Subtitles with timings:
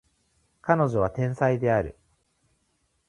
[0.63, 1.95] 彼女は天才である